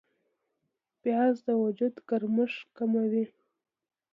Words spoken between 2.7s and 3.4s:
کموي